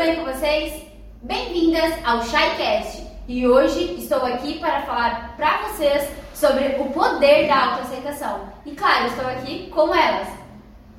[0.00, 0.82] bem com vocês?
[1.22, 7.72] Bem-vindas ao ShyCast e hoje estou aqui para falar para vocês sobre o poder da
[7.72, 8.48] autoaceitação.
[8.64, 10.26] E claro, estou aqui com elas,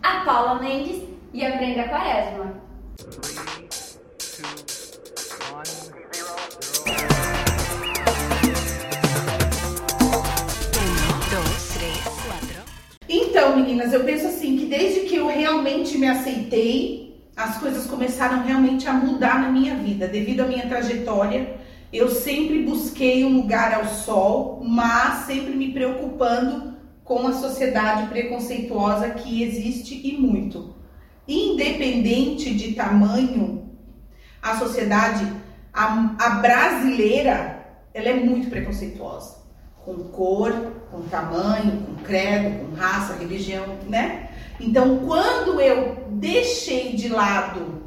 [0.04, 1.02] a Paula Mendes
[1.34, 2.62] e a Brenda Quaresma.
[13.10, 18.44] Então, meninas, eu penso assim que desde que eu realmente me aceitei, as coisas começaram
[18.44, 20.08] realmente a mudar na minha vida.
[20.08, 21.56] Devido à minha trajetória,
[21.92, 29.10] eu sempre busquei um lugar ao sol, mas sempre me preocupando com a sociedade preconceituosa
[29.10, 30.76] que existe e muito.
[31.28, 33.70] Independente de tamanho,
[34.42, 35.26] a sociedade,
[35.74, 39.41] a, a brasileira, ela é muito preconceituosa
[39.86, 40.52] com cor,
[40.92, 44.30] com tamanho, com credo, com raça, religião, né?
[44.60, 47.82] Então, quando eu deixei de lado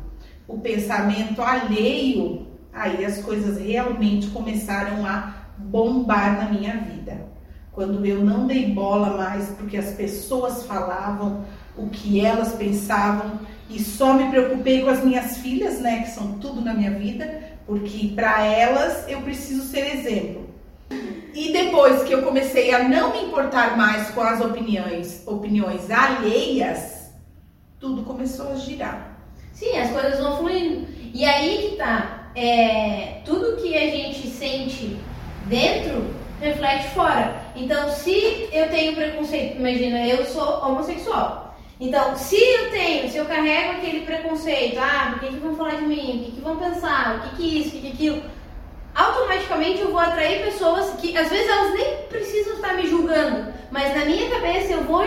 [0.47, 7.27] o pensamento alheio, aí as coisas realmente começaram a bombar na minha vida.
[7.72, 11.45] Quando eu não dei bola mais porque as pessoas falavam
[11.77, 16.34] o que elas pensavam e só me preocupei com as minhas filhas, né, que são
[16.34, 20.45] tudo na minha vida, porque para elas eu preciso ser exemplo.
[21.35, 27.13] E depois que eu comecei a não me importar mais com as opiniões, opiniões alheias,
[27.81, 29.19] tudo começou a girar.
[29.53, 30.87] Sim, as coisas vão fluindo.
[31.12, 32.31] E aí que tá.
[32.37, 34.97] É, tudo que a gente sente
[35.47, 37.35] dentro reflete fora.
[37.57, 41.57] Então, se eu tenho preconceito, imagina, eu sou homossexual.
[41.81, 45.77] Então, se eu tenho, se eu carrego aquele preconceito, ah, o que, que vão falar
[45.77, 46.21] de mim?
[46.21, 47.17] O que, que vão pensar?
[47.17, 47.69] O que, que isso?
[47.69, 48.23] O que, que aquilo?
[49.35, 53.95] Automaticamente eu vou atrair pessoas que às vezes elas nem precisam estar me julgando, mas
[53.95, 55.03] na minha cabeça eu vou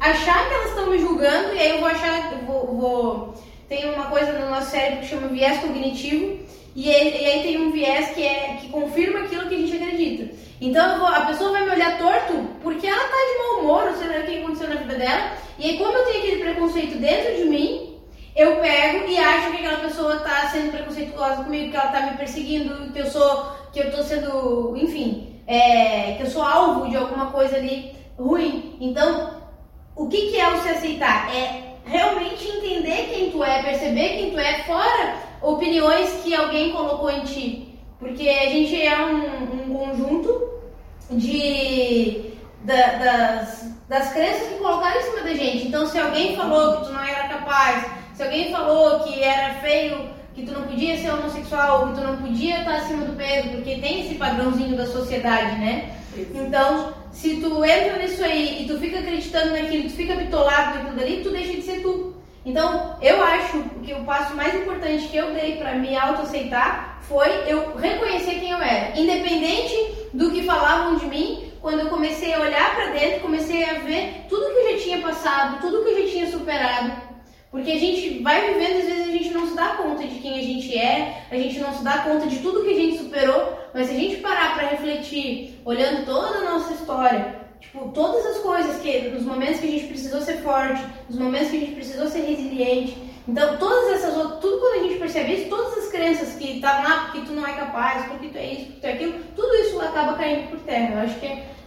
[0.00, 3.34] achar que elas estão me julgando e aí eu vou achar, vou, vou
[3.68, 6.40] tem uma coisa no nosso cérebro que chama viés cognitivo
[6.76, 10.34] e, e aí tem um viés que é que confirma aquilo que a gente acredita.
[10.60, 13.96] Então vou, a pessoa vai me olhar torto porque ela tá de mau humor, ou
[13.96, 15.32] seja, o que aconteceu na vida dela.
[15.58, 17.93] E aí como eu tenho aquele preconceito dentro de mim,
[18.34, 22.16] eu pego e acho que aquela pessoa está sendo preconceituosa comigo, que ela está me
[22.16, 26.96] perseguindo, que eu sou, que eu estou sendo, enfim, é, que eu sou alvo de
[26.96, 28.76] alguma coisa ali ruim.
[28.80, 29.42] Então,
[29.94, 31.32] o que, que é o se aceitar?
[31.34, 37.10] É realmente entender quem tu é, perceber quem tu é, fora opiniões que alguém colocou
[37.10, 37.78] em ti.
[37.98, 40.54] Porque a gente é um, um conjunto
[41.10, 42.32] de
[42.64, 45.68] da, das, das crenças que colocaram em cima da gente.
[45.68, 50.08] Então, se alguém falou que tu não era capaz, se alguém falou que era feio,
[50.34, 53.76] que tu não podia ser homossexual, que tu não podia estar acima do peso, porque
[53.76, 55.96] tem esse padrãozinho da sociedade, né?
[56.34, 60.96] Então, se tu entra nisso aí e tu fica acreditando naquilo, tu fica bitolado naquilo
[60.96, 62.14] dali, tu deixa de ser tu.
[62.46, 67.28] Então, eu acho que o passo mais importante que eu dei para me autoaceitar foi
[67.46, 69.74] eu reconhecer quem eu era, independente
[70.12, 71.50] do que falavam de mim.
[71.60, 74.98] Quando eu comecei a olhar para dentro, comecei a ver tudo que eu já tinha
[74.98, 76.92] passado, tudo que eu já tinha superado,
[77.54, 80.40] porque a gente vai vivendo, às vezes a gente não se dá conta de quem
[80.40, 83.56] a gente é, a gente não se dá conta de tudo que a gente superou,
[83.72, 88.38] mas se a gente parar para refletir, olhando toda a nossa história, tipo, todas as
[88.38, 91.74] coisas que, nos momentos que a gente precisou ser forte, nos momentos que a gente
[91.76, 92.98] precisou ser resiliente,
[93.28, 96.82] então todas essas outras, tudo quando a gente percebe isso, todas as crenças que estavam
[96.82, 99.54] lá, porque tu não é capaz, porque tu é isso, porque tu é aquilo, tudo
[99.58, 100.94] isso acaba caindo por terra.
[100.94, 101.26] Eu acho que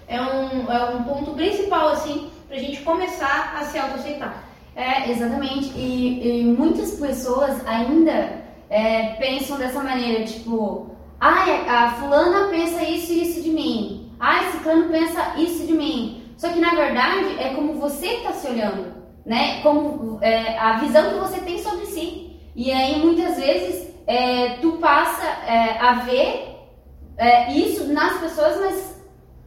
[0.09, 4.46] é um, é um ponto principal, assim, pra gente começar a se autoaceitar.
[4.77, 5.71] É, exatamente.
[5.75, 13.11] E, e muitas pessoas ainda é, pensam dessa maneira, tipo, ai, a fulana pensa isso
[13.11, 14.11] e isso de mim.
[14.19, 16.23] Ai, esse cano pensa isso de mim.
[16.37, 18.93] Só que na verdade é como você está se olhando,
[19.25, 19.61] né?
[19.63, 22.39] Como é, a visão que você tem sobre si.
[22.55, 26.55] E aí muitas vezes é, tu passa é, a ver
[27.17, 29.01] é, isso nas pessoas, mas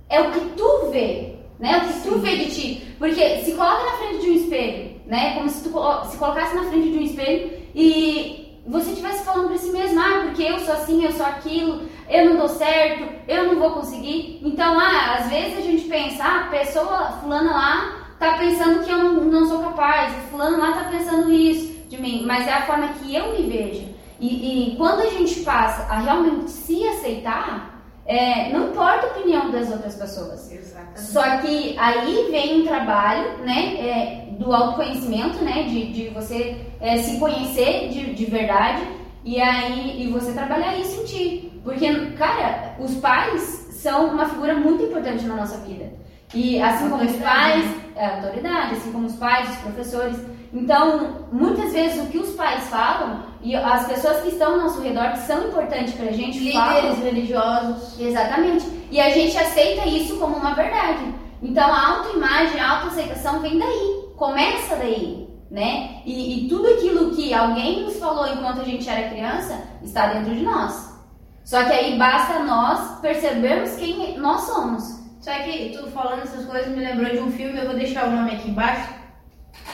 [0.09, 1.79] é o que tu vê, né?
[1.79, 2.95] O que tu vê de ti.
[2.99, 5.35] Porque se coloca na frente de um espelho né?
[5.35, 5.71] Como se tu
[6.09, 10.23] se colocasse na frente de um espelho e você estivesse falando para si mesmo, ah,
[10.25, 14.41] porque eu sou assim, eu sou aquilo, eu não dou certo, eu não vou conseguir.
[14.43, 18.91] Então, ah, às vezes a gente pensa, ah, a pessoa, fulana lá, tá pensando que
[18.91, 22.67] eu não, não sou capaz, fulano lá tá pensando isso de mim, mas é a
[22.67, 23.89] forma que eu me vejo.
[24.21, 29.51] E, e quando a gente passa a realmente se aceitar, é, não importa a opinião
[29.51, 30.53] das outras pessoas.
[30.53, 31.01] Exatamente.
[31.01, 36.97] Só que aí vem um trabalho, né, é, do autoconhecimento, né, de, de você é,
[36.97, 38.83] se conhecer de, de verdade
[39.23, 41.53] e aí e você trabalhar isso em ti.
[41.63, 43.43] Porque, cara, os pais
[43.73, 45.93] são uma figura muito importante na nossa vida.
[46.33, 47.65] E assim como os pais,
[47.95, 50.17] é a autoridade, assim como os pais, os professores.
[50.55, 54.59] Então, muitas vezes o que os pais falam, e e as pessoas que estão ao
[54.61, 56.95] nosso redor, que são importantes pra gente, Líderes falam.
[57.03, 58.01] religiosos.
[58.01, 58.67] Exatamente.
[58.91, 61.05] E a gente aceita isso como uma verdade.
[61.43, 64.00] Então a autoimagem, a autoaceitação vem daí.
[64.21, 65.31] Começa daí.
[65.51, 66.03] Né?
[66.05, 70.35] E, e tudo aquilo que alguém nos falou enquanto a gente era criança está dentro
[70.35, 70.95] de nós.
[71.43, 75.01] Só que aí basta nós percebermos quem nós somos.
[75.21, 78.11] Só que tu falando essas coisas me lembrou de um filme, eu vou deixar o
[78.11, 78.95] nome aqui embaixo.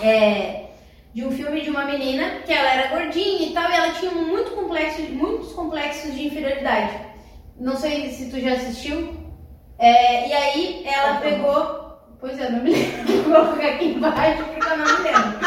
[0.00, 0.62] É
[1.12, 4.12] de um filme de uma menina que ela era gordinha e tal, e ela tinha
[4.12, 6.94] muito complexo, muitos complexos de inferioridade.
[7.58, 9.16] Não sei se tu já assistiu.
[9.78, 11.85] É, e aí ela Qual que é o pegou.
[12.26, 13.22] Pois é, não me lembro.
[13.22, 15.38] Vou colocar aqui embaixo porque eu não me lembro.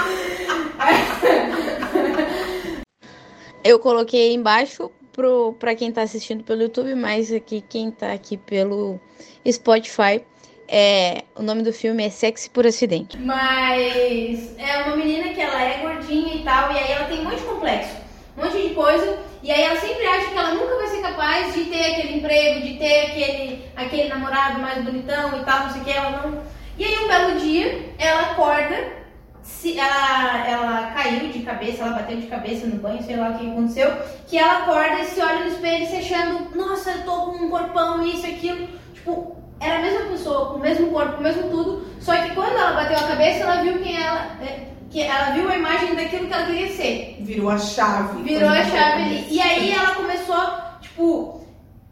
[3.65, 8.37] Eu coloquei embaixo pro, pra quem tá assistindo pelo YouTube, mas aqui quem tá aqui
[8.37, 8.97] pelo
[9.45, 10.23] Spotify,
[10.69, 13.17] é, o nome do filme é Sexy por Acidente.
[13.17, 17.25] Mas é uma menina que ela é gordinha e tal, e aí ela tem um
[17.25, 17.97] monte de complexo,
[18.37, 21.53] um monte de coisa, e aí ela sempre acha que ela nunca vai ser capaz
[21.53, 25.81] de ter aquele emprego, de ter aquele, aquele namorado mais bonitão e tal, não sei
[25.81, 26.58] o que, ela não.
[26.79, 28.99] E aí um belo dia ela acorda,
[29.43, 33.37] se, ela, ela caiu de cabeça, ela bateu de cabeça no banho, sei lá o
[33.37, 33.91] que aconteceu,
[34.27, 37.49] que ela acorda e se olha no espelho se achando, nossa, eu tô com um
[37.49, 41.49] corpão, isso, aquilo, tipo, era a mesma pessoa, com o mesmo corpo, com o mesmo
[41.49, 44.37] tudo, só que quando ela bateu a cabeça, ela viu quem ela.
[44.41, 47.17] é, Que ela viu a imagem daquilo que ela queria ser.
[47.19, 48.23] Virou a chave.
[48.23, 49.27] Virou a chave ali.
[49.29, 50.43] E aí ela começou,
[50.81, 51.45] tipo,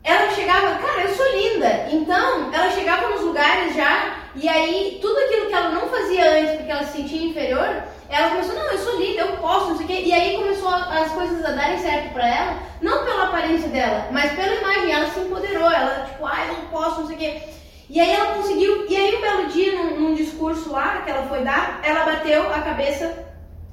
[0.04, 1.90] ela chegava, cara, eu sou linda.
[1.92, 6.56] Então, ela chegava nos lugares já, e aí tudo aquilo que ela não fazia antes,
[6.56, 9.86] porque ela se sentia inferior, ela começou, não, eu sou linda, eu posso, não sei
[9.86, 10.02] o quê.
[10.06, 14.32] E aí começou as coisas a darem certo pra ela, não pela aparência dela, mas
[14.32, 14.92] pela imagem.
[14.92, 17.42] Ela se empoderou, ela, tipo, ah, eu não posso, não sei o quê.
[17.90, 21.24] E aí ela conseguiu, e aí um belo dia, num, num discurso lá que ela
[21.28, 23.26] foi dar, ela bateu a cabeça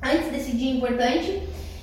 [0.02, 1.43] antes desse dia importante.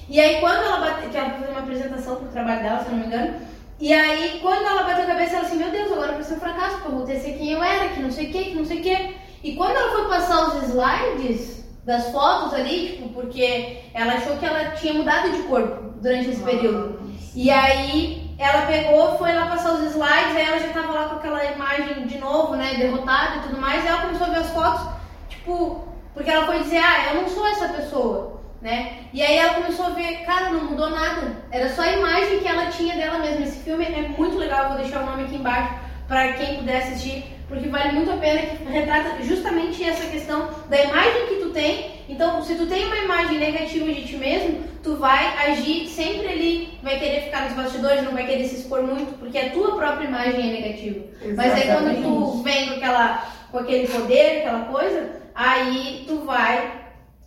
[0.09, 2.91] E aí quando ela bateu, que ela fez uma apresentação pro trabalho dela, se eu
[2.91, 3.35] não me engano.
[3.81, 6.39] E aí quando ela bateu a cabeça, ela assim, meu Deus, agora vai ser um
[6.39, 8.63] fracasso, porque eu a ser quem eu era, que não sei o que, que não
[8.63, 9.15] sei o que.
[9.43, 14.45] E quando ela foi passar os slides das fotos ali, tipo, porque ela achou que
[14.45, 16.99] ela tinha mudado de corpo durante esse período.
[17.33, 21.15] E aí ela pegou, foi lá passar os slides, aí ela já tava lá com
[21.15, 24.51] aquela imagem de novo, né, derrotada e tudo mais, e ela começou a ver as
[24.51, 24.89] fotos,
[25.27, 29.05] tipo, porque ela foi dizer, ah, eu não sou essa pessoa, né?
[29.11, 31.35] E aí ela começou a ver, cara, não mudou nada.
[31.51, 33.45] Era só a imagem que ela tinha dela mesma.
[33.45, 35.73] Esse filme é muito legal, eu vou deixar o nome aqui embaixo
[36.07, 40.83] para quem puder assistir, porque vale muito a pena que retrata justamente essa questão da
[40.83, 42.01] imagem que tu tem.
[42.09, 46.77] Então, se tu tem uma imagem negativa de ti mesmo, tu vai agir sempre ali,
[46.83, 50.05] vai querer ficar nos bastidores, não vai querer se expor muito, porque a tua própria
[50.05, 51.05] imagem é negativa.
[51.35, 56.80] Mas aí quando tu vem com, aquela, com aquele poder, aquela coisa, aí tu vai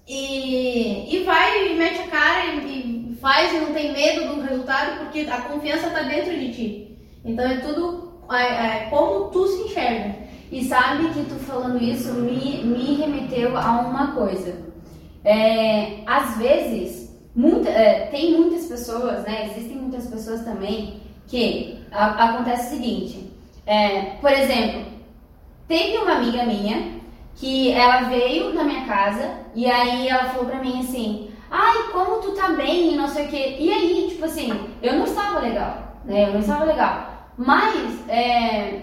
[0.06, 4.40] e, e vai e mete a cara e, e faz e não tem medo do
[4.42, 6.98] resultado, porque a confiança tá dentro de ti.
[7.24, 10.16] Então é tudo é, é, como tu se enxerga.
[10.52, 14.62] E sabe que tu falando isso me, me remeteu a uma coisa.
[15.24, 19.46] É, às vezes, muita, é, tem muitas pessoas, né?
[19.50, 23.30] Existem muitas pessoas também que a- acontece o seguinte.
[23.66, 24.82] é, por exemplo,
[25.66, 27.00] teve uma amiga minha
[27.36, 32.20] que ela veio na minha casa e aí ela falou pra mim assim, ai, como
[32.20, 33.56] tu tá bem e não sei o que.
[33.58, 34.52] E aí, tipo assim,
[34.82, 36.28] eu não estava legal, né?
[36.28, 37.10] Eu não estava legal.
[37.36, 38.82] Mas é,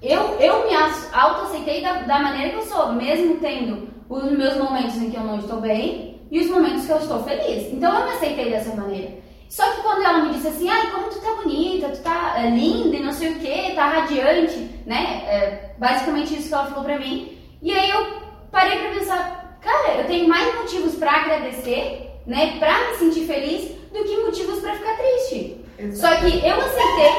[0.00, 4.56] eu, eu me ace- autoaceitei da, da maneira que eu sou, mesmo tendo os meus
[4.56, 7.72] momentos em que eu não estou bem e os momentos que eu estou feliz.
[7.72, 9.20] Então eu me aceitei dessa maneira.
[9.48, 12.48] Só que quando ela me disse assim, ai, como tu tá bonita, tu tá é,
[12.48, 15.22] linda e não sei o que, tá radiante, né?
[15.26, 17.38] É, basicamente isso que ela falou pra mim.
[17.62, 18.04] E aí eu
[18.50, 22.58] parei pra pensar, cara, eu tenho mais motivos pra agradecer, né?
[22.58, 25.64] Pra me sentir feliz do que motivos pra ficar triste.
[25.94, 27.12] Só que eu aceitei,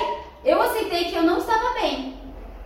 [0.44, 2.16] eu aceitei que eu não estava bem,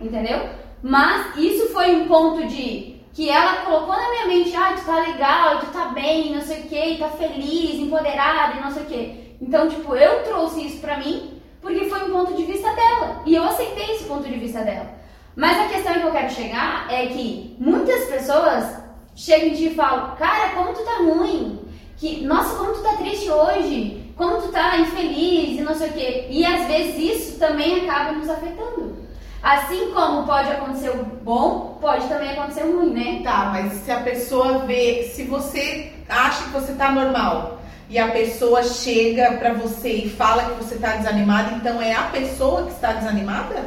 [0.00, 0.48] entendeu?
[0.82, 5.00] Mas isso foi um ponto de que ela colocou na minha mente, ah, tu tá
[5.00, 8.86] legal, tu tá bem, não sei o que, tá feliz, empoderada e não sei o
[8.86, 9.36] que.
[9.40, 13.34] Então, tipo, eu trouxe isso pra mim porque foi um ponto de vista dela e
[13.34, 14.97] eu aceitei esse ponto de vista dela.
[15.38, 18.74] Mas a questão que eu quero chegar é que muitas pessoas
[19.14, 21.60] chegam em e falam, cara, como tu tá ruim,
[21.96, 25.92] que, nossa, como tu tá triste hoje, como tu tá infeliz e não sei o
[25.92, 26.26] quê.
[26.28, 28.96] E às vezes isso também acaba nos afetando.
[29.40, 33.20] Assim como pode acontecer o bom, pode também acontecer o ruim, né?
[33.22, 37.57] Tá, mas se a pessoa vê, se você acha que você tá normal
[37.90, 42.02] e a pessoa chega pra você e fala que você tá desanimada, então é a
[42.02, 43.64] pessoa que está desanimada?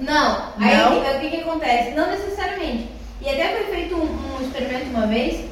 [0.00, 1.16] Não, aí Não?
[1.16, 1.90] o que, que acontece?
[1.92, 2.88] Não necessariamente.
[3.20, 5.44] E até foi feito um, um experimento uma vez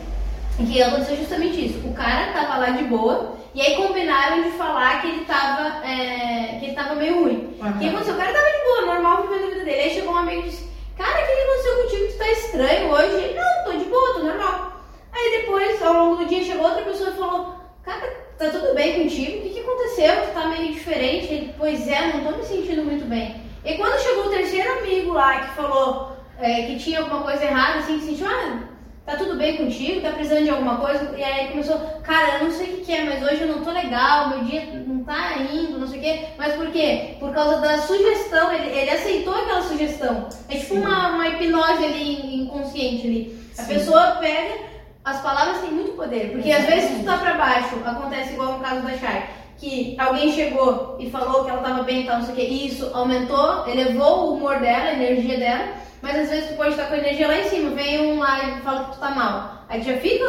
[0.58, 1.78] em que aconteceu justamente isso.
[1.86, 6.56] O cara tava lá de boa E aí combinaram de falar que ele tava, é,
[6.58, 7.56] que ele tava meio ruim.
[7.60, 8.14] O que aconteceu?
[8.14, 9.80] O cara tava de boa, normal, vivendo a vida dele.
[9.80, 12.12] Aí chegou um amigo e disse, cara, o que aconteceu contigo?
[12.12, 13.14] Tu tá estranho hoje?
[13.24, 14.72] Ele, não, tô de boa, tô normal.
[15.12, 19.02] Aí depois, ao longo do dia, chegou outra pessoa e falou, cara, tá tudo bem
[19.02, 19.38] contigo?
[19.38, 20.26] O que, que aconteceu?
[20.26, 21.32] Tu tá meio diferente?
[21.32, 23.36] Ele, pois é, não tô me sentindo muito bem.
[23.64, 27.80] E quando chegou o terceiro amigo lá que falou é, que tinha alguma coisa errada,
[27.80, 28.60] assim, que sentiu, ah,
[29.04, 30.00] tá tudo bem contigo?
[30.00, 31.14] Tá precisando de alguma coisa?
[31.16, 33.62] E aí começou, cara, eu não sei o que, que é, mas hoje eu não
[33.62, 36.24] tô legal, meu dia não tá indo, não sei o quê.
[36.38, 37.16] Mas por quê?
[37.18, 40.28] Por causa da sugestão, ele, ele aceitou aquela sugestão.
[40.48, 43.40] É tipo uma, uma hipnose ali inconsciente ali.
[43.58, 43.74] A Sim.
[43.74, 44.69] pessoa pega
[45.04, 48.60] as palavras têm muito poder, porque às vezes tu tá pra baixo, acontece igual no
[48.60, 49.24] caso da Chay,
[49.58, 52.42] que alguém chegou e falou que ela tava bem e tal, não sei o que,
[52.42, 55.68] e isso aumentou, elevou o humor dela, a energia dela,
[56.02, 58.42] mas às vezes tu pode estar com a energia lá em cima, vem um lá
[58.42, 59.64] e fala que tu tá mal.
[59.68, 60.24] Aí tu já fica,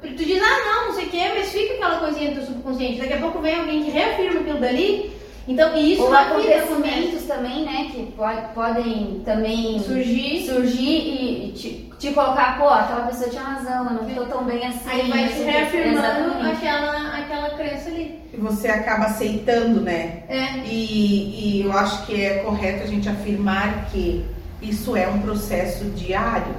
[0.00, 3.00] tu diz, ah não, não sei o que, mas fica aquela coisinha do teu subconsciente.
[3.00, 5.15] Daqui a pouco vem alguém que reafirma aquilo dali,
[5.48, 6.58] então e isso Ou na vida acontece.
[6.58, 10.46] acontecimentos também, né, que pode, podem também surgir.
[10.46, 14.66] surgir e te, te colocar, pô, aquela pessoa tinha razão, eu não tô tão bem
[14.66, 14.88] assim.
[14.88, 15.44] Aí vai quê.
[15.44, 18.20] reafirmando aquela, aquela crença ali.
[18.32, 20.24] E você acaba aceitando, né?
[20.28, 20.58] É.
[20.66, 24.24] E, e eu acho que é correto a gente afirmar que
[24.60, 26.54] isso é um processo diário,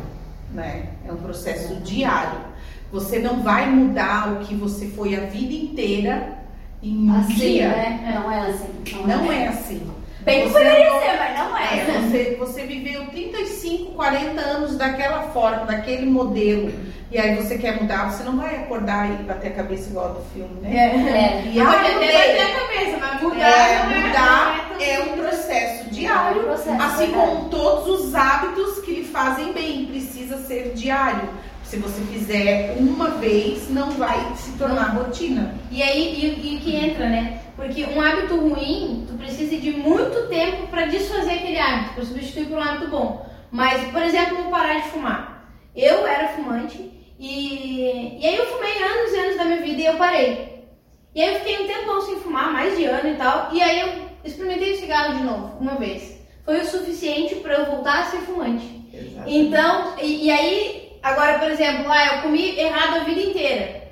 [0.54, 0.90] né?
[1.06, 2.40] É um processo diário.
[2.92, 6.38] Você não vai mudar o que você foi a vida inteira
[6.82, 7.68] em um Assim, dia.
[7.70, 8.14] né?
[8.24, 9.04] Não é assim.
[9.06, 9.92] Não é assim.
[10.22, 11.64] Bem que poderia não- ser, mas não é.
[11.80, 16.70] É, você, você viveu 35, 40 anos daquela forma, daquele modelo,
[17.10, 20.22] e aí você quer mudar, você não vai acordar e bater a cabeça igual do
[20.34, 20.76] filme, né?
[20.76, 21.50] É.
[21.50, 22.08] E Ah, até mudei.
[22.12, 25.90] bater a cabeça, mas mudar É, não é- mudar não é um processo É um
[25.92, 26.44] diário.
[26.44, 31.30] processo, Assim como todos os hábitos que lhe fazem bem, precisa ser diário.
[31.68, 35.54] Se você fizer uma vez, não vai se tornar rotina.
[35.70, 37.42] E aí, e, e que entra, né?
[37.58, 42.46] Porque um hábito ruim, tu precisa de muito tempo para desfazer aquele hábito, para substituir
[42.46, 43.30] por um hábito bom.
[43.52, 45.52] Mas, por exemplo, parar de fumar.
[45.76, 49.86] Eu era fumante e, e aí eu fumei anos e anos da minha vida e
[49.88, 50.64] eu parei.
[51.14, 53.82] E aí eu fiquei um tempão sem fumar, mais de ano e tal, e aí
[53.82, 53.90] eu
[54.24, 56.18] experimentei o cigarro de novo, uma vez.
[56.46, 58.78] Foi o suficiente para eu voltar a ser fumante.
[59.26, 63.88] Então, e, e aí, agora, por exemplo, ah, eu comi errado a vida inteira.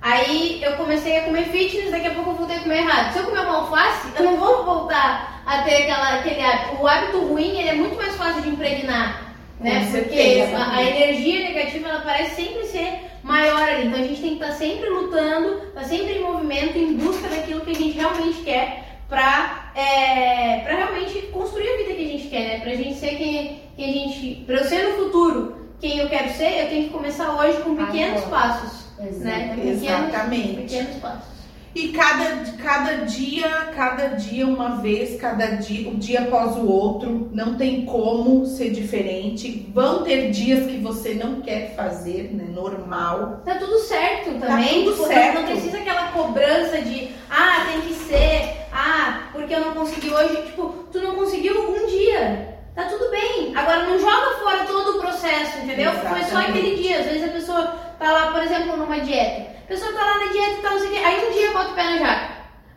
[0.00, 3.12] Aí eu comecei a comer fitness, daqui a pouco eu voltei a comer errado.
[3.12, 6.82] Se eu comer uma alface, eu não vou voltar a ter aquela, aquele hábito.
[6.82, 9.80] O hábito ruim, ele é muito mais fácil de impregnar, né?
[9.80, 10.56] Com Porque certeza.
[10.56, 13.88] a, a energia negativa, ela parece sempre ser maior ali.
[13.88, 17.62] Então a gente tem que estar sempre lutando, estar sempre em movimento, em busca daquilo
[17.62, 22.28] que a gente realmente quer pra, é, pra realmente construir a vida que a gente
[22.28, 22.60] quer, né?
[22.60, 24.44] Pra gente ser quem, quem a gente...
[24.46, 27.76] Pra eu ser no futuro quem eu quero ser, eu tenho que começar hoje com
[27.76, 28.30] pequenos Agora.
[28.42, 28.78] passos.
[28.98, 29.52] Né?
[29.54, 30.56] Pequenos- Exatamente.
[30.62, 31.38] Pequenos passos.
[31.74, 37.28] E cada, cada dia, cada dia uma vez, cada dia, um dia após o outro,
[37.32, 39.70] não tem como ser diferente.
[39.72, 42.46] Vão ter dias que você não quer fazer, né?
[42.52, 43.42] Normal.
[43.44, 44.82] Tá tudo certo também.
[44.84, 45.34] tudo tipo, certo.
[45.36, 50.36] Não precisa aquela cobrança de ah, tem que ser, ah, porque eu não consegui hoje.
[50.46, 52.47] Tipo, tu não conseguiu um dia.
[52.78, 53.52] Tá tudo bem.
[53.56, 55.90] Agora não joga fora todo o processo, entendeu?
[55.94, 56.50] Foi só Exatamente.
[56.50, 57.00] aquele dia.
[57.00, 57.62] Às vezes a pessoa
[57.98, 59.50] tá lá, por exemplo, numa dieta.
[59.64, 60.98] A pessoa tá lá na dieta e tal, não sei o quê.
[60.98, 62.28] Aí um dia bota o pé na jaca.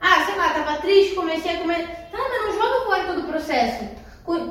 [0.01, 1.87] Ah, sei lá, tava triste, comecei a comer.
[2.11, 3.85] Tá, mas não joga fora todo o processo.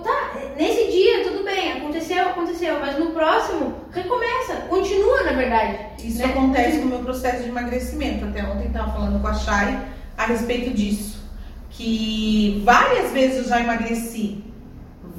[0.05, 5.79] Tá, nesse dia, tudo bem, aconteceu, aconteceu, mas no próximo, recomeça, continua na verdade.
[5.99, 6.27] Isso né?
[6.27, 8.25] acontece com o meu processo de emagrecimento.
[8.27, 9.81] Até ontem estava falando com a Chay
[10.17, 11.19] a respeito disso.
[11.71, 14.50] Que várias vezes eu já emagreci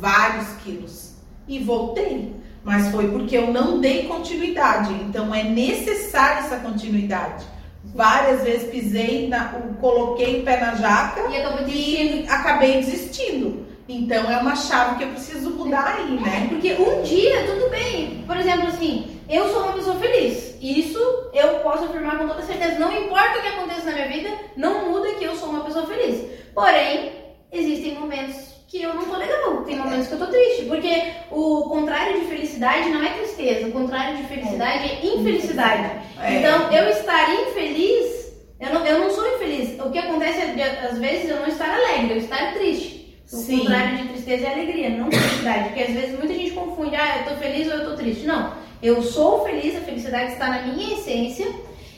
[0.02, 1.14] vários quilos
[1.48, 2.36] e voltei.
[2.64, 4.94] Mas foi porque eu não dei continuidade.
[4.94, 7.46] Então é necessária essa continuidade.
[7.84, 9.46] Várias vezes pisei, na,
[9.80, 13.66] coloquei o pé na jaca E e acabei desistindo.
[13.90, 16.48] Então é uma chave que eu preciso mudar aí, né?
[16.50, 18.24] Porque um dia, tudo bem.
[18.28, 20.56] Por exemplo, assim, eu sou uma pessoa feliz.
[20.62, 21.00] Isso
[21.34, 22.78] eu posso afirmar com toda certeza.
[22.78, 25.88] Não importa o que aconteça na minha vida, não muda que eu sou uma pessoa
[25.88, 26.24] feliz.
[26.54, 27.12] Porém,
[27.52, 29.64] existem momentos que eu não tô legal.
[29.66, 30.64] Tem momentos que eu tô triste.
[30.66, 33.68] Porque o contrário de felicidade não é tristeza.
[33.68, 35.92] O contrário de felicidade é infelicidade.
[36.22, 36.36] É.
[36.36, 39.78] Então, eu estar infeliz, eu não, eu não sou infeliz.
[39.80, 43.02] O que acontece é, de- às vezes, eu não estar alegre, eu estar triste.
[43.34, 43.60] O Sim.
[43.60, 45.64] contrário de tristeza é alegria, não felicidade.
[45.70, 48.26] Porque às vezes muita gente confunde, ah, eu tô feliz ou eu tô triste.
[48.26, 51.48] Não, eu sou feliz, a felicidade está na minha essência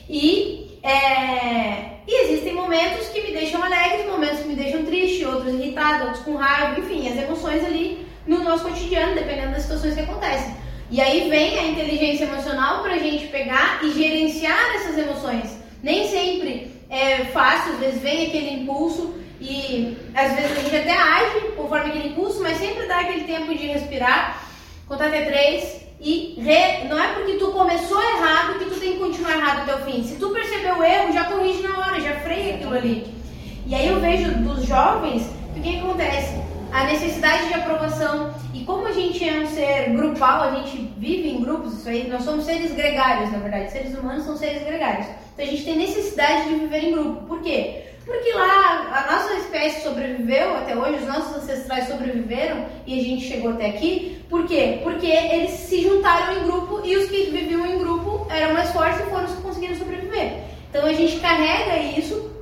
[0.08, 5.60] e, é, e existem momentos que me deixam alegres, momentos que me deixam triste, outros
[5.60, 10.00] irritados, outros com raiva, enfim, as emoções ali no nosso cotidiano, dependendo das situações que
[10.00, 10.54] acontecem.
[10.90, 15.58] E aí vem a inteligência emocional pra gente pegar e gerenciar essas emoções.
[15.82, 20.92] Nem sempre é fácil, às vezes vem aquele impulso e às vezes a gente até
[20.92, 24.42] age conforme aquele impulso, mas sempre dá aquele tempo de respirar,
[24.86, 26.88] contar até três e re...
[26.88, 30.04] não é porque tu começou errado que tu tem que continuar errado até o fim.
[30.04, 33.23] Se tu percebeu o erro, já corrige na hora, já freia aquilo ali.
[33.66, 36.34] E aí eu vejo dos jovens, o que, que acontece?
[36.70, 38.34] A necessidade de aprovação.
[38.52, 42.06] E como a gente é um ser grupal, a gente vive em grupos, isso aí,
[42.08, 43.72] nós somos seres gregários, na verdade.
[43.72, 45.06] Seres humanos são seres gregários.
[45.32, 47.26] Então a gente tem necessidade de viver em grupo.
[47.26, 47.84] Por quê?
[48.04, 53.24] Porque lá a nossa espécie sobreviveu até hoje, os nossos ancestrais sobreviveram e a gente
[53.24, 54.22] chegou até aqui.
[54.28, 54.80] Por quê?
[54.82, 59.00] Porque eles se juntaram em grupo e os que viviam em grupo eram mais fortes
[59.00, 60.34] e foram os que conseguiram sobreviver.
[60.68, 62.33] Então a gente carrega isso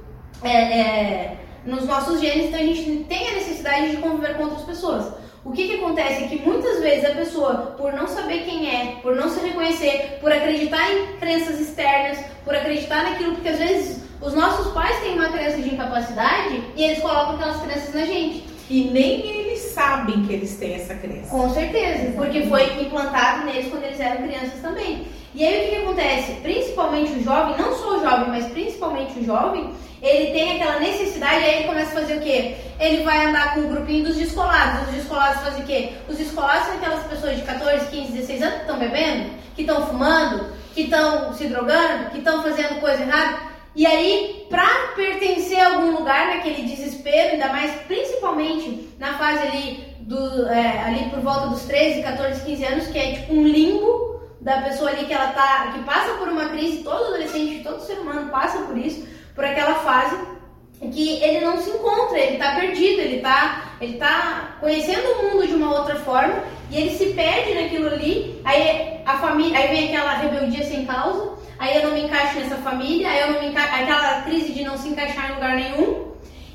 [0.42, 4.62] é, é, nos nossos genes, então a gente tem a necessidade de conviver com outras
[4.62, 5.12] pessoas.
[5.44, 8.96] O que, que acontece é que muitas vezes a pessoa, por não saber quem é,
[9.02, 14.02] por não se reconhecer, por acreditar em crenças externas, por acreditar naquilo, porque às vezes
[14.20, 18.44] os nossos pais têm uma crença de incapacidade e eles colocam aquelas crenças na gente.
[18.70, 21.28] E nem eles sabem que eles têm essa crença.
[21.28, 25.06] Com certeza, porque foi implantado neles quando eles eram crianças também.
[25.34, 26.32] E aí o que, que acontece?
[26.42, 29.70] Principalmente o jovem, não só o jovem, mas principalmente o jovem,
[30.02, 32.56] ele tem aquela necessidade e aí ele começa a fazer o quê?
[32.78, 34.88] Ele vai andar com o grupinho dos descolados.
[34.88, 35.92] Os descolados fazem o quê?
[36.08, 39.86] Os descolados são aquelas pessoas de 14, 15, 16 anos que estão bebendo, que estão
[39.86, 43.38] fumando, que estão se drogando, que estão fazendo coisa errada.
[43.74, 49.94] E aí, para pertencer a algum lugar naquele desespero, ainda mais principalmente na fase ali,
[50.00, 54.11] do, é, ali por volta dos 13, 14, 15 anos, que é tipo um limbo
[54.42, 57.94] da pessoa ali que ela tá, que passa por uma crise, todo adolescente, todo ser
[57.94, 60.16] humano passa por isso, por aquela fase
[60.90, 65.46] que ele não se encontra, ele está perdido, ele está ele tá conhecendo o mundo
[65.46, 69.88] de uma outra forma e ele se perde naquilo ali, aí a família, aí vem
[69.88, 73.48] aquela rebeldia sem causa, aí eu não me encaixo nessa família, aí eu não me
[73.48, 76.12] encaixo, aquela crise de não se encaixar em lugar nenhum,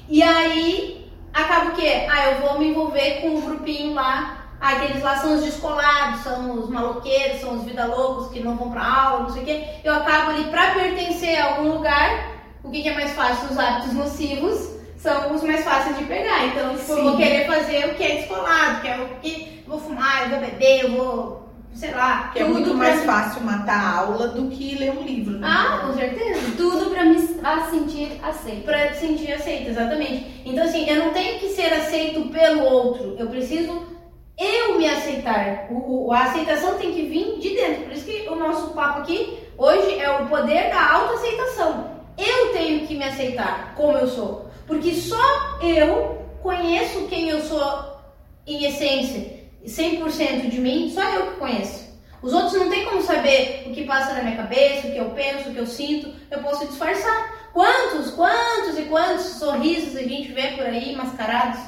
[0.10, 2.08] e aí acaba o quê?
[2.10, 6.22] Ah, eu vou me envolver com o um grupinho lá, aqueles lá são os descolados,
[6.22, 9.46] são os maloqueiros, são os vida loucos que não vão pra aula, não sei o
[9.46, 9.63] quê.
[9.84, 12.32] Eu acabo ali pra pertencer a algum lugar,
[12.63, 13.50] o que, que é mais fácil?
[13.50, 16.46] Os hábitos nocivos são os mais fáceis de pegar.
[16.48, 19.72] Então, tipo, eu vou querer fazer o que é descolado, que é o que eu
[19.72, 22.30] vou fumar, eu vou beber, eu vou, sei lá.
[22.34, 25.38] Que é muito mais fácil matar a aula do que ler um livro.
[25.38, 25.48] Né?
[25.48, 26.39] Ah, com certeza.
[26.58, 28.65] Tudo pra me sentir aceito.
[28.65, 30.41] Pra sentir aceito, exatamente.
[30.46, 33.15] Então, assim, eu não tenho que ser aceito pelo outro.
[33.20, 33.97] Eu preciso
[34.38, 35.67] eu me aceitar.
[35.71, 37.84] O, a aceitação tem que vir de dentro.
[37.86, 41.97] Por isso que o nosso papo aqui hoje é o poder da autoaceitação.
[42.17, 47.97] Eu tenho que me aceitar como eu sou, porque só eu conheço quem eu sou
[48.45, 51.88] em essência, 100% de mim, só eu que conheço.
[52.21, 55.12] Os outros não têm como saber o que passa na minha cabeça, o que eu
[55.12, 56.12] penso, o que eu sinto.
[56.32, 57.52] Eu posso disfarçar.
[57.54, 61.60] Quantos, quantos e quantos sorrisos a gente vê por aí mascarados?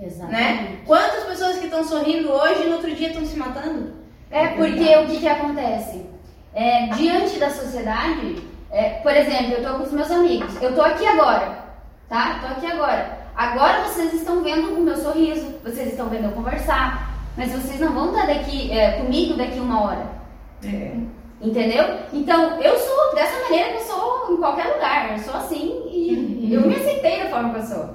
[0.00, 0.42] Exatamente.
[0.42, 0.78] Né?
[0.86, 3.94] Quantas pessoas que estão sorrindo hoje e no outro dia estão se matando?
[4.30, 6.04] É porque o que, que acontece?
[6.54, 10.60] É, diante da sociedade, é, por exemplo, eu tô com os meus amigos.
[10.60, 11.58] Eu tô aqui agora,
[12.08, 12.40] tá?
[12.40, 13.26] Tô aqui agora.
[13.36, 17.92] Agora vocês estão vendo o meu sorriso, vocês estão vendo eu conversar, mas vocês não
[17.92, 20.06] vão estar daqui é, comigo daqui uma hora.
[20.64, 20.92] É.
[21.40, 21.84] Entendeu?
[22.12, 25.12] Então, eu sou dessa maneira que eu sou em qualquer lugar.
[25.12, 26.48] Eu sou assim e uhum.
[26.50, 27.94] eu me aceitei da forma que eu sou.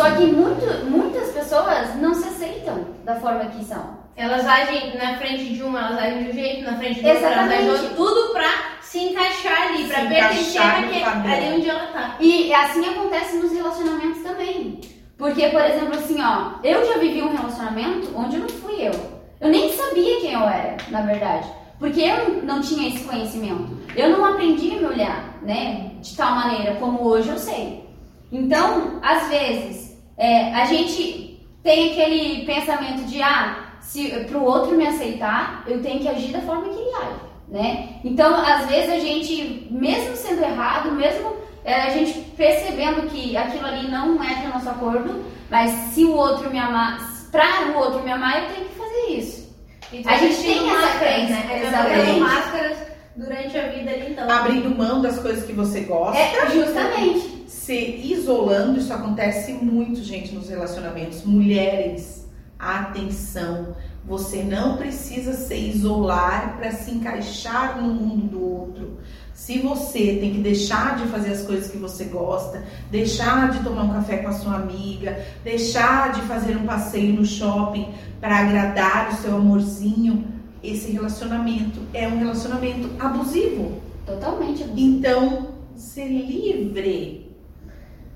[0.00, 3.98] Só que muito, muitas pessoas não se aceitam da forma que são.
[4.16, 7.26] Elas agem na frente de um, elas agem de um jeito, na frente do outro,
[7.26, 11.86] elas agem de outro, tudo pra se encaixar ali, para pertencer naquele, ali onde ela
[11.88, 12.16] tá.
[12.18, 14.80] E assim acontece nos relacionamentos também.
[15.18, 18.92] Porque, por exemplo, assim, ó, eu já vivi um relacionamento onde não fui eu.
[19.38, 21.46] Eu nem sabia quem eu era, na verdade.
[21.78, 23.68] Porque eu não tinha esse conhecimento.
[23.94, 25.90] Eu não aprendi a me olhar, né?
[26.00, 27.84] De tal maneira como hoje eu sei.
[28.32, 29.89] Então, às vezes,
[30.20, 35.82] é, a gente tem aquele pensamento de, ah, se para o outro me aceitar, eu
[35.82, 37.96] tenho que agir da forma que ele age né?
[38.04, 43.66] Então, às vezes a gente, mesmo sendo errado, mesmo é, a gente percebendo que aquilo
[43.66, 47.00] ali não é do nosso acordo, mas se o outro me amar,
[47.32, 49.50] para o outro me amar, eu tenho que fazer isso.
[49.92, 51.62] Então, a, gente tem essa crença, né?
[51.66, 52.20] Exatamente.
[52.20, 54.30] máscaras durante a vida ali, então.
[54.30, 56.18] Abrindo mão das coisas que você gosta.
[56.18, 57.40] É, justamente.
[57.48, 61.24] Se isolando, isso acontece muito, gente, nos relacionamentos.
[61.24, 68.98] Mulheres, atenção você não precisa se isolar para se encaixar no mundo do outro.
[69.34, 73.84] Se você tem que deixar de fazer as coisas que você gosta, deixar de tomar
[73.84, 79.10] um café com a sua amiga, deixar de fazer um passeio no shopping para agradar
[79.10, 80.26] o seu amorzinho,
[80.62, 83.80] esse relacionamento é um relacionamento abusivo.
[84.06, 84.80] Totalmente abusivo.
[84.98, 87.30] Então, ser livre.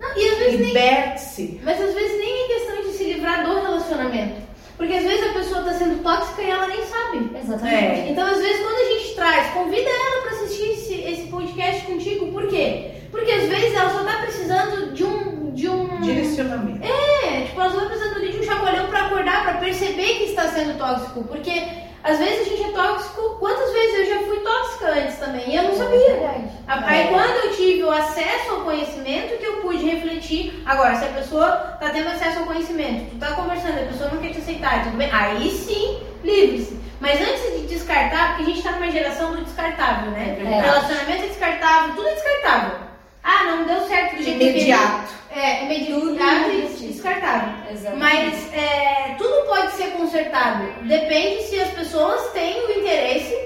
[0.01, 1.61] Não, e às vezes nem, Liberte-se.
[1.65, 4.43] mas às vezes nem é questão de se livrar do relacionamento.
[4.77, 7.31] Porque às vezes a pessoa tá sendo tóxica e ela nem sabe.
[7.43, 7.77] Exatamente.
[7.77, 8.11] É.
[8.11, 12.27] Então, às vezes, quando a gente traz, convida ela para assistir esse, esse podcast contigo,
[12.33, 12.91] por quê?
[13.13, 15.53] Porque às vezes ela só tá precisando de um.
[15.55, 16.85] De um Direcionamento.
[16.85, 20.49] é, tipo, ela só tá precisando de um chacoalhão pra acordar, pra perceber que está
[20.49, 21.23] sendo tóxico.
[21.23, 21.53] Porque
[22.05, 23.37] às vezes a gente é tóxico.
[23.41, 25.51] Quantas vezes eu já fui tóxica antes também?
[25.51, 25.99] E eu não sabia.
[25.99, 26.45] Verdade.
[26.67, 27.07] Aí É.
[27.09, 30.63] quando eu tive o acesso ao conhecimento que eu pude refletir.
[30.67, 34.21] Agora, se a pessoa tá tendo acesso ao conhecimento, tu tá conversando, a pessoa não
[34.21, 35.11] quer te aceitar, tudo bem?
[35.13, 36.79] Aí sim, livre-se.
[37.01, 40.39] Mas antes de descartar, porque a gente tá numa geração do descartável, né?
[40.41, 40.61] É.
[40.61, 42.84] Relacionamento é descartável, tudo é descartável.
[43.25, 44.45] Ah, não deu certo do jeito que.
[44.45, 45.15] Imediato.
[45.31, 47.55] É, imediato e descartável.
[47.73, 47.99] Exatamente.
[47.99, 50.65] Mas é, tudo pode ser consertado.
[50.83, 53.37] Depende se as pessoas têm o interesse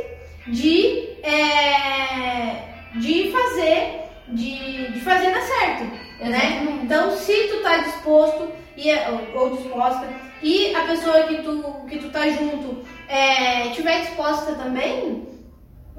[0.48, 2.64] de, é,
[2.96, 5.84] de fazer, de, de fazer dar certo.
[6.20, 6.26] Né?
[6.26, 6.84] Exatamente.
[6.84, 10.06] Então, se tu tá disposto e, é- ou, ou disposta
[10.42, 15.26] e a pessoa que tu, que tu tá junto é, tiver disposta também,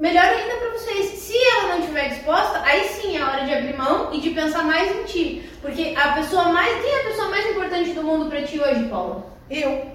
[0.00, 1.06] melhor ainda pra vocês.
[1.20, 4.64] Se ela não tiver disposta, aí sim é hora de abrir mão e de pensar
[4.64, 5.48] mais em ti.
[5.62, 6.80] Porque a pessoa mais.
[6.82, 9.26] Quem é a pessoa mais importante do mundo pra ti hoje, Paula?
[9.50, 9.86] Eu.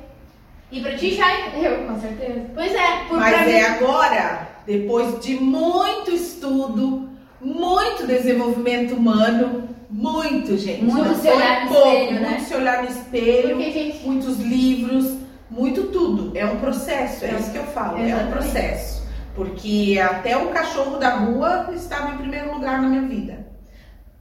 [0.72, 1.52] E pra ti, Chay?
[1.64, 2.42] Eu, com certeza.
[2.54, 10.58] Pois é, por Mas é mim- agora, depois de muito estudo, muito desenvolvimento humano, muito,
[10.58, 10.84] gente.
[10.84, 12.30] Muito Não se olhar no pouco, espelho, né?
[12.30, 15.14] Muito se olhar no espelho, Porque, gente, muitos livros,
[15.50, 16.36] muito tudo.
[16.36, 17.36] É um processo, é É.
[17.40, 18.32] isso que eu falo, é um Exatamente.
[18.34, 18.95] processo.
[19.36, 23.46] Porque até o cachorro da rua estava em primeiro lugar na minha vida.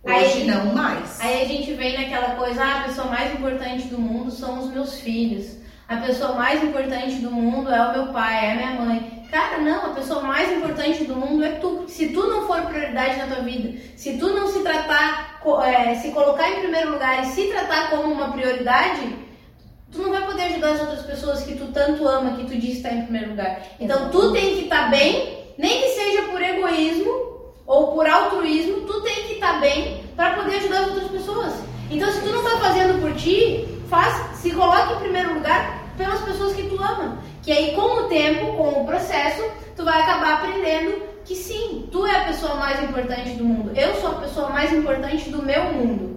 [0.03, 1.19] Hoje Aí- não mais.
[1.21, 4.71] Aí a gente vem naquela coisa, ah, a pessoa mais importante do mundo são os
[4.71, 5.57] meus filhos.
[5.89, 9.25] A pessoa mais importante do mundo é o meu pai, é a minha mãe.
[9.31, 11.85] Cara, não, a pessoa mais importante do mundo é tu.
[11.89, 16.11] Se tu não for prioridade na tua vida, se tu não se tratar, é, se
[16.11, 19.17] colocar em primeiro lugar e se tratar como uma prioridade,
[19.95, 22.77] tu não vai poder ajudar as outras pessoas que tu tanto ama, que tu diz
[22.77, 23.63] estar em primeiro lugar.
[23.79, 29.01] Então tu tem que estar bem, nem que seja por egoísmo ou por altruísmo, tu
[29.03, 31.55] tem que estar bem para poder ajudar as outras pessoas.
[31.91, 36.21] Então se tu não tá fazendo por ti, faz, se coloque em primeiro lugar pelas
[36.23, 37.19] pessoas que tu ama.
[37.43, 39.43] Que aí com o tempo, com o processo,
[39.77, 43.73] tu vai acabar aprendendo que sim, tu é a pessoa mais importante do mundo.
[43.75, 46.15] Eu sou a pessoa mais importante do meu mundo.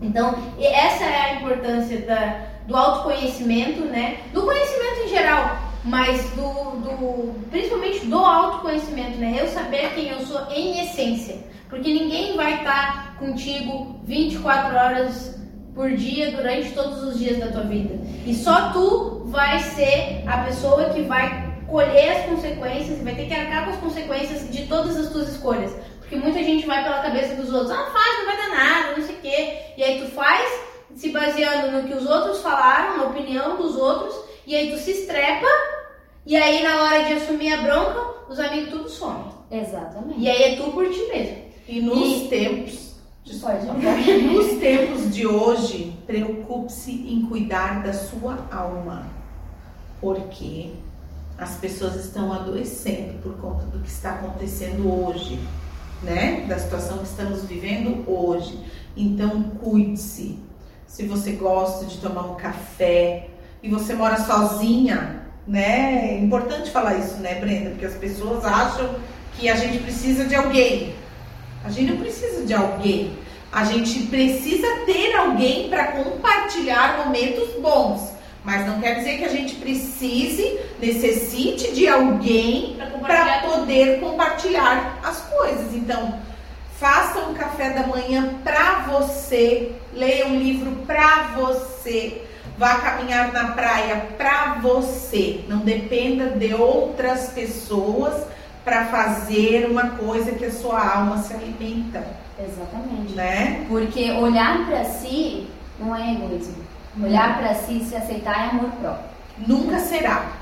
[0.00, 4.18] Então, essa é a importância da, do autoconhecimento, né?
[4.32, 6.48] Do conhecimento em geral, mas do,
[6.80, 9.36] do principalmente do autoconhecimento, né?
[9.38, 11.38] Eu saber quem eu sou em essência.
[11.68, 15.40] Porque ninguém vai estar contigo 24 horas
[15.74, 17.98] por dia durante todos os dias da tua vida.
[18.26, 23.34] E só tu vai ser a pessoa que vai colher as consequências vai ter que
[23.34, 25.74] arcar com as consequências de todas as tuas escolhas.
[25.98, 29.06] Porque muita gente vai pela cabeça dos outros, ah, faz, não vai dar nada, não
[29.06, 29.58] sei o quê.
[29.78, 30.71] E aí tu faz
[31.02, 34.14] se baseando no que os outros falaram, na opinião dos outros,
[34.46, 35.48] e aí tu se estrepa,
[36.24, 39.24] e aí na hora de assumir a bronca, os amigos tudo somem.
[39.50, 40.20] Exatamente.
[40.20, 41.38] E aí é tu por ti mesmo.
[41.66, 42.92] E nos E- tempos.
[43.40, 43.66] Pode.
[44.32, 49.06] Nos tempos de hoje, preocupe-se em cuidar da sua alma.
[50.00, 50.70] Porque
[51.38, 55.38] as pessoas estão adoecendo por conta do que está acontecendo hoje,
[56.02, 56.44] né?
[56.48, 58.58] Da situação que estamos vivendo hoje.
[58.96, 60.38] Então, cuide-se.
[60.92, 63.28] Se você gosta de tomar um café
[63.62, 66.10] e você mora sozinha, né?
[66.10, 67.70] É importante falar isso, né, Brenda?
[67.70, 68.96] Porque as pessoas acham
[69.34, 70.94] que a gente precisa de alguém.
[71.64, 73.16] A gente não precisa de alguém.
[73.50, 78.12] A gente precisa ter alguém para compartilhar momentos bons.
[78.44, 85.22] Mas não quer dizer que a gente precise, necessite de alguém para poder compartilhar as
[85.22, 85.74] coisas.
[85.74, 86.20] Então,
[86.82, 92.26] faça um café da manhã para você, leia um livro para você,
[92.58, 95.44] vá caminhar na praia para você.
[95.46, 98.26] Não dependa de outras pessoas
[98.64, 102.04] para fazer uma coisa que a sua alma se alimenta,
[102.36, 103.14] Exatamente.
[103.14, 103.64] né?
[103.68, 105.46] Porque olhar pra si
[105.78, 106.64] não é egoísmo.
[107.00, 109.06] Olhar pra si e se aceitar é amor próprio.
[109.46, 110.32] Nunca será.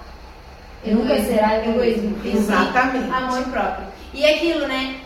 [0.86, 2.16] Nunca será egoísmo.
[2.24, 3.10] Exatamente.
[3.10, 3.86] Amor próprio.
[4.14, 5.00] E aquilo, né?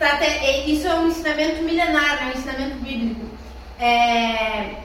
[0.00, 2.32] É- isso é um ensinamento milenar, né?
[2.34, 3.26] Um ensinamento bíblico.
[3.80, 4.76] É,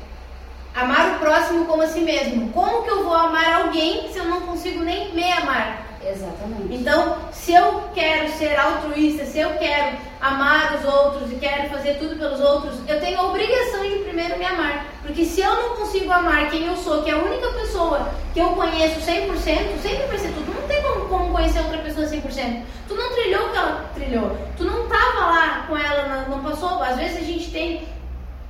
[0.76, 2.52] amar o próximo como a si mesmo.
[2.52, 5.84] Como que eu vou amar alguém se eu não consigo nem me amar?
[6.06, 6.74] Exatamente.
[6.74, 11.94] Então, se eu quero ser altruísta, se eu quero amar os outros e quero fazer
[11.96, 14.86] tudo pelos outros, eu tenho a obrigação de primeiro me amar.
[15.02, 18.40] Porque se eu não consigo amar quem eu sou, que é a única pessoa que
[18.40, 20.54] eu conheço 100%, sempre vai ser tudo.
[20.54, 22.62] Não tem como como conhecer outra pessoa 100%.
[22.88, 24.38] Tu não trilhou o que ela trilhou.
[24.56, 26.82] Tu não tava lá com ela, não, passou.
[26.82, 27.94] Às vezes a gente tem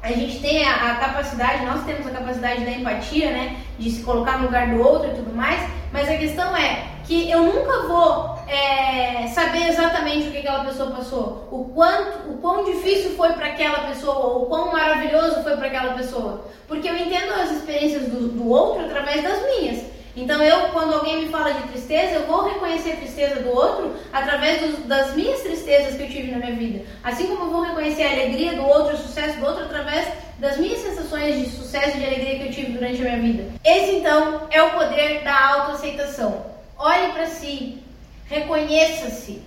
[0.02, 3.62] a gente tem a, a, capacidade, nós temos a capacidade da empatia, né?
[3.80, 5.62] De se colocar no lugar do outro e tudo mais,
[5.94, 10.92] mas a questão é que eu nunca vou é, saber exatamente o que aquela pessoa
[10.92, 15.56] passou, o quanto, o quão difícil foi para aquela pessoa, ou o quão maravilhoso foi
[15.56, 19.86] para aquela pessoa, porque eu entendo as experiências do, do outro através das minhas.
[20.16, 23.96] Então eu, quando alguém me fala de tristeza, eu vou reconhecer a tristeza do outro
[24.12, 26.86] através dos, das minhas tristezas que eu tive na minha vida.
[27.04, 30.58] Assim como eu vou reconhecer a alegria do outro, o sucesso do outro através das
[30.58, 33.52] minhas sensações de sucesso e de alegria que eu tive durante a minha vida.
[33.64, 36.46] Esse então é o poder da autoaceitação.
[36.78, 37.82] Olhe para si,
[38.26, 39.42] reconheça-se.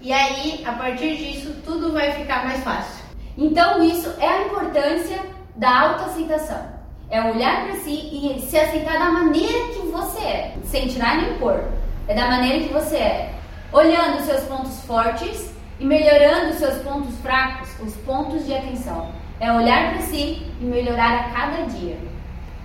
[0.00, 3.04] E aí, a partir disso, tudo vai ficar mais fácil.
[3.36, 5.18] Então, isso é a importância
[5.56, 6.73] da autoaceitação.
[7.14, 11.38] É olhar para si e se aceitar da maneira que você é, sem tirar nem
[11.38, 11.62] pôr.
[12.08, 13.34] É da maneira que você é,
[13.72, 19.12] olhando os seus pontos fortes e melhorando os seus pontos fracos, os pontos de atenção.
[19.38, 21.96] É olhar para si e melhorar a cada dia.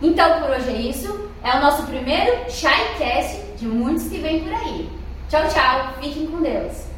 [0.02, 1.30] Então, por hoje é isso.
[1.44, 4.90] É o nosso primeiro Shycast de muitos que vem por aí.
[5.30, 5.94] Tchau, tchau.
[6.02, 6.89] Fiquem com Deus.